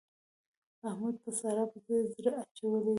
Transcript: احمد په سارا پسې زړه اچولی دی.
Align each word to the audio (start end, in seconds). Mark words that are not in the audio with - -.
احمد 0.89 1.15
په 1.23 1.31
سارا 1.39 1.65
پسې 1.71 1.95
زړه 2.15 2.31
اچولی 2.41 2.79
دی. 2.85 2.89